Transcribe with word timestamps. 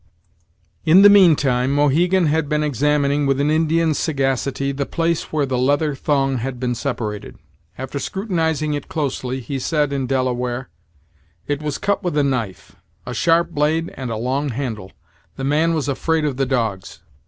In 0.83 1.03
the 1.03 1.11
mean 1.11 1.35
time, 1.35 1.69
Mohegan 1.75 2.25
had 2.25 2.49
been 2.49 2.63
examining, 2.63 3.27
with 3.27 3.39
an 3.39 3.51
Indian's 3.51 3.99
sagacity, 3.99 4.71
the 4.71 4.87
place 4.87 5.31
where 5.31 5.45
the 5.45 5.59
leather 5.59 5.93
thong 5.93 6.37
had 6.37 6.59
been 6.59 6.73
separated. 6.73 7.37
After 7.77 7.99
scrutinizing 7.99 8.73
it 8.73 8.89
closely, 8.89 9.41
he 9.41 9.59
said, 9.59 9.93
in 9.93 10.07
Delaware: 10.07 10.69
"It 11.45 11.61
was 11.61 11.77
cut 11.77 12.01
with 12.03 12.17
a 12.17 12.23
knife 12.23 12.75
a 13.05 13.13
sharp 13.13 13.51
blade 13.51 13.93
and 13.95 14.09
a 14.09 14.17
long 14.17 14.49
handle 14.49 14.91
the 15.35 15.43
man 15.43 15.75
was 15.75 15.87
afraid 15.87 16.25
of 16.25 16.37
the 16.37 16.47
dogs." 16.47 17.01